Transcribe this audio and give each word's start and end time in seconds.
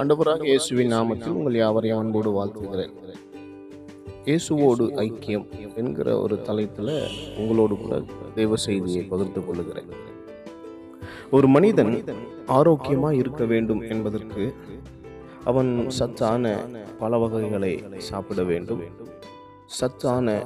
ஆண்டவராக 0.00 0.42
இயேசுவின் 0.50 0.92
நாமத்தில் 0.92 1.34
உங்கள் 1.38 1.56
யாவரையும் 1.60 1.98
அன்போடு 1.98 2.30
வாழ்த்துகிறேன். 2.36 2.94
இயேசுவோடு 4.28 4.84
ஐக்கியம் 5.04 5.44
என்கிற 5.80 6.08
ஒரு 6.22 6.36
தலைப்பில் 6.48 6.92
உங்களோடு 7.40 7.74
கூட 7.82 8.00
தேவ 8.38 8.56
செய்தியை 8.64 9.02
பகிர்ந்து 9.12 9.40
கொள்கிறேன் 9.46 9.90
ஒரு 11.36 11.48
மனிதன் 11.56 11.92
ஆரோக்கியமாக 12.58 13.20
இருக்க 13.22 13.44
வேண்டும் 13.52 13.82
என்பதற்கு 13.92 14.44
அவன் 15.52 15.70
சத்தான 15.98 16.54
பல 17.02 17.18
வகைகளை 17.24 17.72
சாப்பிட 18.08 18.42
வேண்டும். 18.50 18.82
சத்தான 19.78 20.36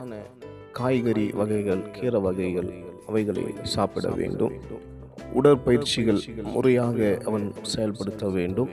காய்கறி 0.81 1.27
வகைகள் 1.41 1.83
கீரை 1.97 2.23
வகைகள் 2.29 2.71
அவைகளை 3.09 3.47
சாப்பிட 3.77 4.09
வேண்டும். 4.21 4.55
உடற்பயிற்சிகள் 5.39 6.21
முறையாக 6.55 6.99
அவன் 7.29 7.47
செயல்படுத்த 7.73 8.27
வேண்டும். 8.37 8.71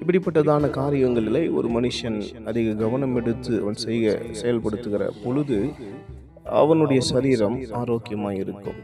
இப்படிப்பட்டதான 0.00 0.68
காரியங்களிலே 0.68 1.52
ஒரு 1.52 1.80
மனுஷன் 1.80 2.44
அதிக 2.44 2.74
கவனம் 2.74 3.16
எடுத்து 3.16 3.60
அவன் 3.60 3.74
செய்ய 3.74 4.20
செயல்படுத்துகிற 4.42 5.10
பொழுது 5.24 5.70
அவனுடைய 6.44 7.00
சரீரம் 7.00 7.60
ஆரோக்கியமாக 7.70 8.34
இருக்கும் 8.34 8.74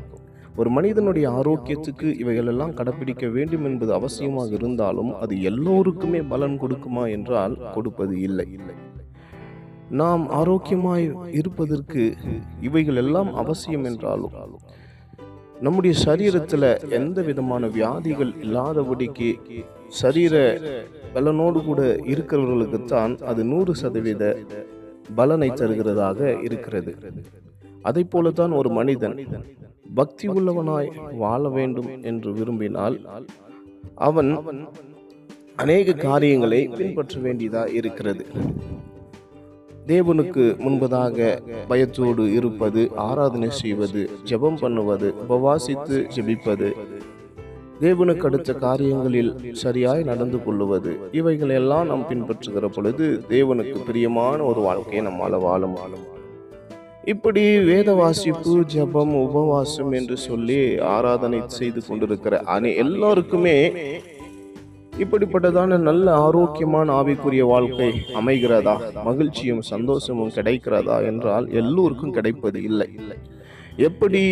ஒரு 0.57 0.71
மனிதனுடைய 0.71 1.31
ஆரோக்கியத்துக்கு 1.31 2.19
இவைகளெல்லாம் 2.19 2.75
கடைப்பிடிக்க 2.75 3.29
வேண்டும் 3.29 3.65
என்பது 3.65 3.93
அவசியமாக 3.93 4.53
இருந்தாலும் 4.53 5.15
அது 5.15 5.43
எல்லோருக்குமே 5.43 6.23
பலன் 6.23 6.61
கொடுக்குமா 6.61 7.11
என்றால் 7.11 7.73
கொடுப்பது 7.75 8.21
இல்லை. 8.21 8.47
நாம் 9.91 10.29
ஆரோக்கியமாய் 10.31 11.13
இருப்பதற்கு 11.31 12.17
இவைகள் 12.61 12.97
எல்லாம் 12.97 13.35
அவசியம் 13.35 13.85
என்றாலும் 13.85 14.33
நம்முடைய 15.65 15.95
சரீரத்தில் 16.07 16.69
எந்த 16.99 17.19
விதமான 17.23 17.67
வியாதிகள் 17.77 18.33
இல்லாதபடிக்கு 18.45 19.29
சரீர 20.01 20.35
பலனோடு 21.15 21.61
கூட 21.65 21.81
இருக்கிறவர்களுக்குத்தான் 22.13 23.15
அது 23.31 23.45
நூறு 23.45 23.73
சதவீத 23.75 24.25
பலனை 25.15 25.49
தருகிறதாக 25.51 26.21
இருக்கிறது. 26.47 26.93
அதை 27.89 28.05
போலத்தான் 28.05 28.53
ஒரு 28.53 28.71
மனிதன் 28.79 29.17
பக்தி 29.95 30.27
உள்ளவனாய் 30.29 30.91
வாழ 31.23 31.43
வேண்டும் 31.49 31.91
என்று 32.11 32.33
விரும்பினால் 32.33 32.97
அவன் 34.09 34.31
அநேக 35.57 35.93
காரியங்களை 36.07 36.61
பின்பற்ற 36.79 37.21
வேண்டியதாக 37.21 37.71
இருக்கிறது. 37.81 38.25
தேவனுக்கு 39.91 40.45
முன்பதாக 40.65 41.29
பயத்தோடு 41.71 42.25
இருப்பது 42.39 42.83
ஆராதனை 43.09 43.51
செய்வது 43.61 44.03
ஜெபம் 44.31 44.59
பண்ணுவது 44.63 45.09
உபவாசித்து 45.29 45.97
ஜெபிப்பது. 46.15 46.69
தேவனுக்கு 47.81 48.27
அடுத்த 48.29 48.53
காரியங்களில் 48.65 49.31
சரியாய் 49.63 50.03
நடந்து 50.03 50.39
கொள்ளுவது. 50.45 50.93
இவைகளை 51.21 51.55
எல்லாம் 51.61 51.87
நாம் 51.87 52.09
பின்பற்றுகிற 52.11 52.67
பொழுது 52.77 53.07
தேவனுக்கு 53.29 53.77
பிரியமான 53.87 54.39
ஒரு 54.45 54.63
வாழ்க்கையை 54.69 55.05
நம்மால் 55.07 55.39
வாழ 55.47 55.63
வாழும் 55.75 56.07
இப்படி 57.13 57.43
வேத 57.69 57.91
வாசிப்பு 57.95 58.55
ஜபம் 58.73 59.15
உபவாசம் 59.27 59.93
என்று 59.93 60.17
சொல்லி 60.27 60.59
ஆராதனை 60.95 61.41
செய்து 61.59 61.81
கொண்டிருக்கிற 61.87 62.35
அணி 62.55 62.71
எல்லாருக்குமே 62.85 63.57
இப்படிப்பட்டதான 65.01 65.79
நல்ல 65.79 66.07
ஆரோக்கியமான 66.19 66.93
ஆவிக்குரிய 66.93 67.43
வாழ்க்கை 67.45 67.89
அமைகிறதா? 68.15 68.75
மகிழ்ச்சியும் 69.05 69.63
சந்தோஷமும் 69.63 70.35
கிடைக்கிறதா 70.37 70.97
என்றால் 71.07 71.49
எல்லோருக்கும் 71.53 72.13
கிடைப்பது 72.13 72.63
இல்லை. 72.63 72.89
எப்படி 73.79 74.23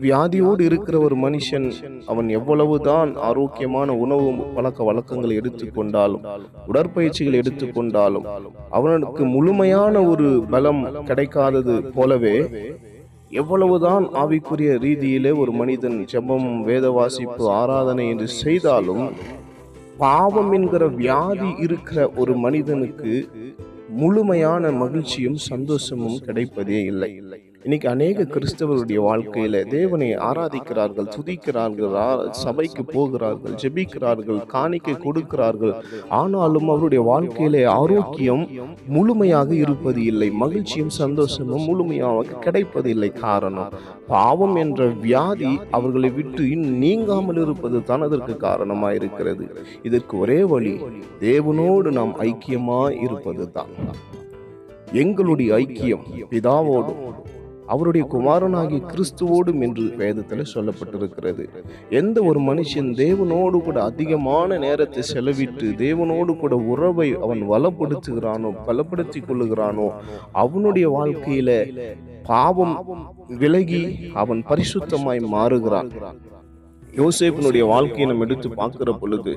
வியாதியோடு 0.00 0.60
இருக்கிற 0.60 0.98
ஒரு 0.98 1.16
மனுஷன் 1.16 1.66
அவன் 2.06 2.28
எவ்வளவுதான் 2.28 3.16
ஆரோக்கியமான 3.20 3.96
உணவு 3.96 4.28
பழக்க 4.54 4.84
வழக்கங்களை 4.84 5.34
எடுத்துக்கொண்டாலும் 5.36 6.22
உடற்பயிற்சிகள் 6.66 7.38
எடுத்துக்கொண்டாலும் 7.40 8.26
அவனுக்கு 8.70 9.24
முழுமையான 9.24 10.02
ஒரு 10.02 10.28
பலம் 10.50 10.80
கிடைக்காதது 11.06 11.74
போலவே 11.90 12.36
எவ்வளவுதான் 13.32 14.04
ஆவிக்குரிய 14.14 14.70
ரீதியிலே 14.82 15.32
ஒரு 15.38 15.52
மனிதன் 15.52 15.98
ஜெபம் 16.12 16.48
வேத 16.62 16.90
வாசிப்பு 16.90 17.44
ஆராதனை 17.50 18.08
என்று 18.08 18.28
செய்தாலும் 18.40 19.04
பாவம் 20.00 20.52
என்கிற 20.52 20.88
வியாதி 20.88 21.54
இருக்கிற 21.58 22.10
ஒரு 22.16 22.34
மனிதனுக்கு 22.36 23.12
முழுமையான 23.88 24.70
மகிழ்ச்சியும் 24.70 25.38
சந்தோஷமும் 25.50 26.18
கிடைப்பதே 26.26 26.78
இல்லை 26.84 27.14
இல்லை. 27.14 27.40
இன்னைக்கு 27.64 27.86
அநேக 27.92 28.24
கிறிஸ்தவருடைய 28.34 28.98
வாழ்க்கையில 29.06 29.56
தேவனை 29.74 30.06
ஆராதிக்கிறார்கள் 30.26 31.08
துதிக்கிறார்கள் 31.14 31.96
சபைக்கு 32.42 32.82
போகிறார்கள் 32.92 33.56
ஜெபிக்கிறார்கள் 33.62 34.38
காணிக்கை 34.52 34.94
கொடுக்கிறார்கள். 35.02 35.74
ஆனாலும் 36.20 36.68
அவருடைய 36.74 37.00
வாழ்க்கையிலே 37.10 37.62
ஆரோக்கியம் 37.80 38.44
முழுமையாக 38.96 39.50
இருப்பது 39.64 40.00
இல்லை 40.12 40.28
மகிழ்ச்சியும் 40.42 40.94
சந்தோஷமும் 41.00 41.66
முழுமையாக 41.70 42.38
கிடைப்பதில்லை 42.46 43.10
காரணம். 43.26 43.74
பாவம் 44.12 44.56
என்ற 44.62 44.86
வியாதி 45.04 45.52
அவர்களை 45.78 46.10
விட்டு 46.18 46.44
இன்னும் 46.54 46.78
நீங்காமல் 46.84 47.40
இருப்பது 47.44 47.80
தான் 47.90 48.06
அதற்கு 48.08 48.36
காரணமாக 48.46 48.98
இருக்கிறது. 49.00 49.46
இதற்கு 49.90 50.16
ஒரே 50.24 50.40
வழி 50.54 50.74
தேவனோடு 51.26 51.90
நாம் 51.98 52.14
ஐக்கியமாக 52.30 52.96
இருப்பது 53.06 53.46
தான் 53.58 53.74
எங்களுடைய 55.02 55.50
ஐக்கியம் 55.64 56.06
பிதாவோடும் 56.30 57.02
அவருடைய 57.72 58.04
குமாரனாகிய 58.14 58.80
கிறிஸ்துவோடும் 58.92 59.60
என்று 59.66 59.84
வேதத்தில் 60.02 60.50
சொல்லப்பட்டிருக்கிறது. 60.54 61.44
எந்த 62.00 62.18
ஒரு 62.30 62.40
மனுஷன் 62.40 62.88
தேவனோடு 63.02 63.58
கூட 63.66 63.76
அதிகமான 63.90 64.58
நேரத்தை 64.64 65.02
செலவிட்டு 65.12 65.68
தேவனோடு 65.84 66.34
கூட 66.42 66.54
உறவை 66.72 67.08
அவன் 67.24 67.42
வளப்படுத்துகிறானோ 67.52 68.50
பலப்படுத்திக் 68.68 69.28
கொள்ளுகிறானோ 69.28 69.86
அவனுடைய 70.44 70.86
வாழ்க்கையில 70.96 71.50
பாவம் 72.30 72.74
விலகி 73.42 73.82
அவன் 74.22 74.42
பரிசுத்தமாய் 74.50 75.22
மாறுகிறான். 75.36 75.90
யோசேப்பினுடைய 77.00 77.64
வாழ்க்கையை 77.72 78.06
நம்ம 78.10 78.26
எடுத்து 78.26 78.48
பார்க்கிற 78.60 78.90
பொழுது 79.02 79.32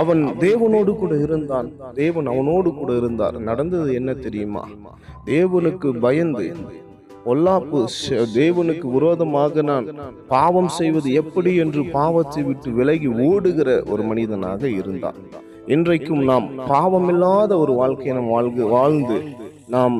அவன் 0.00 0.22
தேவனோடு 0.44 0.92
கூட 1.02 1.12
இருந்தான். 1.26 1.68
தேவன் 1.94 2.26
அவனோடு 2.32 2.70
கூட 2.80 2.90
இருந்தார். 3.00 3.36
நடந்தது 3.48 3.90
என்ன 4.00 4.10
தெரியுமா? 4.26 4.62
தேவனுக்கு 5.32 5.88
பயந்து 6.04 6.46
பொல்லாப்பு 7.24 7.84
ச- 7.98 8.26
தேவனுக்கு 8.34 8.86
விரோதமாக 8.92 9.62
நான் 9.62 9.86
பாவம் 10.28 10.68
செய்வது 10.68 11.12
எப்படி 11.12 11.56
என்று 11.56 11.84
பாவத்தை 11.84 12.42
விட்டு 12.42 12.70
விலகி 12.70 13.06
ஓடுகிற 13.06 13.82
ஒரு 13.90 14.02
மனிதனாக 14.02 14.68
இருந்தான். 14.68 15.14
இன்றைக்கும் 15.66 16.22
நாம் 16.22 16.50
பாவமில்லாத 16.68 17.58
ஒரு 17.58 17.72
வாழ்க்கையை 17.72 18.16
நாம் 18.16 18.28
வாழ்கு 18.28 18.66
வாழ்ந்து 18.66 19.16
நாம் 19.74 19.96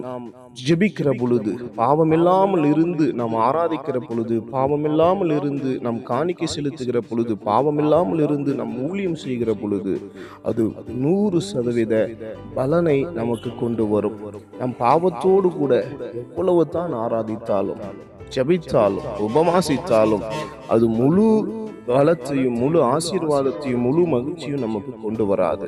ஜெபிக்கிற 0.66 1.08
பொழுது 1.20 1.52
பாவமில்லாமல் 1.78 2.64
இருந்து 2.70 3.06
நாம் 3.20 3.34
ஆராதிக்கிற 3.46 3.98
பொழுது 4.06 4.36
பாவமில்லாமல் 4.52 5.32
இருந்து 5.38 5.70
நாம் 5.86 5.98
காணிக்கை 6.10 6.48
செலுத்துகிற 6.54 6.98
பொழுது 7.08 7.34
பாவமில்லாமல் 7.48 8.22
இருந்து 8.26 8.50
நாம் 8.60 8.72
ஊழியம் 8.86 9.18
செய்கிற 9.24 9.52
பொழுது 9.62 9.94
அது 10.50 10.64
நூறு 11.04 11.40
சதவீத 11.50 11.94
பலனை 12.58 12.98
நமக்கு 13.18 13.52
கொண்டு 13.62 13.86
வரும். 13.92 14.18
நம் 14.60 14.74
பாவத்தோடு 14.84 15.50
கூட 15.60 15.72
எவ்வளவு 16.22 16.64
தான் 16.76 16.94
ஆராதித்தாலும் 17.04 17.82
ஜெபித்தாலும் 18.36 19.06
உபமாசித்தாலும் 19.28 20.24
அது 20.74 20.86
முழு 21.00 21.28
பலத்தையும் 21.90 22.56
முழு 22.62 22.78
ஆசீர்வாதத்தையும் 22.94 23.84
முழு 23.86 24.02
மகிழ்ச்சியும் 24.14 24.64
நமக்கு 24.66 24.92
கொண்டு 25.04 25.24
வராது. 25.30 25.66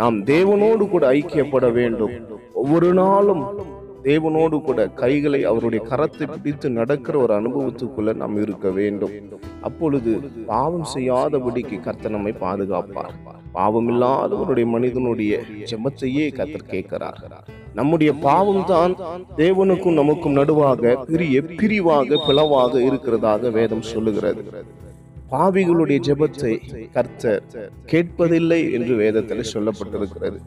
நாம் 0.00 0.16
தேவனோடு 0.32 0.84
கூட 0.94 1.04
ஐக்கியப்பட 1.18 1.66
வேண்டும். 1.78 2.14
ஒவ்வொரு 2.60 2.90
நாளும் 3.00 3.42
தேவனோடு 4.06 4.56
கூட 4.66 4.80
கைகளை 5.00 5.38
அவருடைய 5.50 5.80
கரத்தை 5.90 6.26
பிடித்து 6.32 6.68
நடக்கிற 6.70 7.14
ஒரு 7.18 7.32
அனுபவத்துக்குள்ள 7.40 8.10
நாம் 8.20 8.36
இருக்க 8.42 8.68
வேண்டும். 8.78 9.14
அப்பொழுது 9.68 10.12
பாவம் 10.50 10.86
செய்யாதபடிக்கு 10.94 11.76
கர்த்தர் 11.80 12.14
நம்மை 12.16 12.32
பாதுகாப்பார். 12.44 13.14
பாவம் 13.58 13.88
இல்லாதவருடைய 13.92 14.66
மனிதனுடைய 14.74 15.32
ஜெபத்தையே 15.70 16.26
கர்த்தர் 16.38 16.70
கேட்கிறார். 16.74 17.20
நம்முடைய 17.78 18.10
பாவம் 18.28 18.64
தான் 18.64 18.94
தேவனுக்கும் 19.42 20.00
நமக்கும் 20.00 20.36
நடுவாக 20.36 20.94
பெரிய 21.10 21.42
பிரிவாக 21.58 22.20
பிளவாக 22.28 22.82
இருக்கிறதாக 22.88 23.50
வேதம் 23.58 23.88
சொல்லுகிறது. 23.92 24.44
பாவிகளுடைய 25.30 25.98
ஜெபத்தை 26.08 26.52
கர்த்தர் 26.92 27.44
கேட்பதில்லை 27.92 28.58
என்று 28.72 28.94
வேதத்தில் 28.96 29.50
சொல்லப்பட்டிருக்கிறது. 29.52 30.38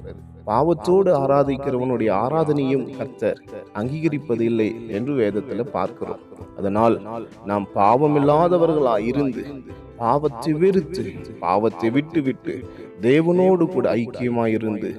பாவத்தோடு 0.45 1.09
ஆராதிக்கிறவனுடைய 1.23 2.09
ஆராதனையும் 2.25 2.85
கர்த்தர் 2.97 3.39
அங்கீகரிப்பதில்லை 3.73 4.69
என்று 4.87 5.13
வேதத்தில் 5.13 5.71
பார்க்கிறோம். 5.71 6.23
அதனால் 6.57 6.95
நாம் 7.45 7.67
பாவமில்லாதவர்களாக 7.75 9.03
இருந்து 9.11 9.43
பாவத்தை 9.97 10.53
வெறுத்து 10.53 11.03
பாவத்தை 11.39 11.89
விட்டு 11.89 12.21
விட்டு 12.21 12.53
தேவனோடு 13.01 13.65
கூட 13.65 13.85
ஐக்கியமாயிருந்து 13.95 14.91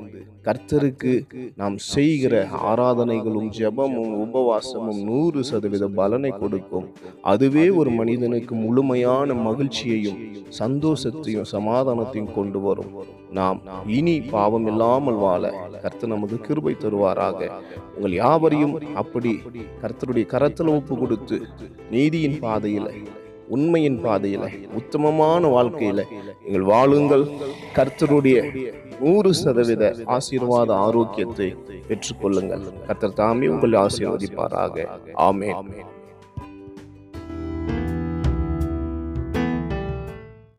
கர்த்தருக்கு 0.47 1.13
நாம் 1.61 1.77
செய்கிற 1.93 2.35
ஆராதனைகளும் 2.71 3.49
ஜெபமும் 3.59 4.13
உபவாசமும் 4.25 5.01
நூறு 5.09 5.41
சதவீத 5.45 5.87
பலனை 5.99 6.31
கொடுக்கும். 6.43 6.87
அதுவே 7.33 7.65
ஒரு 7.81 7.91
மனிதனுக்கு 7.91 8.55
முழுமையான 8.55 9.35
மகிழ்ச்சியையும் 9.49 10.19
சந்தோஷத்தையும் 10.59 11.51
சமாதானத்தையும் 11.55 12.33
கொண்டு 12.39 12.61
வரும். 12.61 12.93
நாம் 13.39 13.61
இனி 13.99 14.17
பாவம் 14.35 14.67
இல்லாமல் 14.67 15.21
வாழ 15.25 15.53
கர்த்தர் 15.83 16.15
நமக்கு 16.15 16.39
கிருபை 16.47 16.75
தருவாராக. 16.79 17.51
உங்கள் 17.95 18.19
யாவரையும் 18.23 18.75
அப்படி 19.03 19.33
கர்த்தருடைய 19.83 20.27
கரத்தில் 20.27 20.75
ஒப்பு 20.77 20.95
கொடுத்து 20.97 21.39
நீதியின் 21.91 22.39
பாதையில் 22.45 22.91
உண்மையின் 23.55 23.99
பாதையில 24.05 24.45
உத்தமமான 24.79 25.43
வாழ்க்கையில 25.57 26.01
நீங்கள் 26.43 26.67
வாழுங்கள். 26.73 27.25
கர்த்தருடைய 27.77 28.39
நூறு 29.05 29.31
சதவீத 29.43 29.85
ஆசீர்வாத 30.17 30.71
ஆரோக்கியத்தை 30.87 31.49
பெற்றுக்கொள்ளுங்கள். 31.89 32.65
கர்த்தர் 32.89 33.19
தாமே 33.21 33.49
உங்களை 33.55 33.77
ஆசீர்வதிப்பாராக. 33.87 34.87
ஆமே 35.29 35.51